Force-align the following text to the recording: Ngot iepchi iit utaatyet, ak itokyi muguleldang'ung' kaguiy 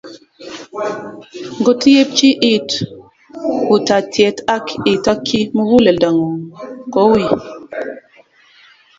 Ngot 1.59 1.81
iepchi 1.93 2.29
iit 2.51 2.69
utaatyet, 3.75 4.37
ak 4.55 4.65
itokyi 4.93 5.39
muguleldang'ung' 5.55 6.39
kaguiy 6.93 7.27